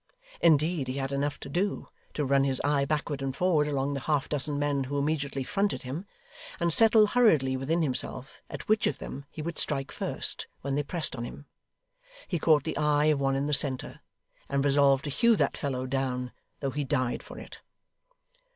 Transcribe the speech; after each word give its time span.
Indeed 0.41 0.87
he 0.87 0.97
had 0.97 1.11
enough 1.11 1.39
to 1.41 1.47
do, 1.47 1.89
to 2.15 2.25
run 2.25 2.43
his 2.43 2.59
eye 2.63 2.85
backward 2.85 3.21
and 3.21 3.35
forward 3.35 3.67
along 3.67 3.93
the 3.93 3.99
half 3.99 4.27
dozen 4.27 4.57
men 4.57 4.85
who 4.85 4.97
immediately 4.97 5.43
fronted 5.43 5.83
him, 5.83 6.07
and 6.59 6.73
settle 6.73 7.05
hurriedly 7.05 7.55
within 7.55 7.83
himself 7.83 8.41
at 8.49 8.67
which 8.67 8.87
of 8.87 8.97
them 8.97 9.25
he 9.29 9.43
would 9.43 9.59
strike 9.59 9.91
first, 9.91 10.47
when 10.61 10.73
they 10.73 10.81
pressed 10.81 11.15
on 11.15 11.23
him. 11.23 11.45
He 12.27 12.39
caught 12.39 12.63
the 12.63 12.77
eye 12.77 13.05
of 13.13 13.19
one 13.19 13.35
in 13.35 13.45
the 13.45 13.53
centre, 13.53 13.99
and 14.49 14.65
resolved 14.65 15.03
to 15.03 15.11
hew 15.11 15.35
that 15.35 15.55
fellow 15.55 15.85
down, 15.85 16.31
though 16.61 16.71
he 16.71 16.83
died 16.83 17.21
for 17.21 17.37
it. 17.37 17.59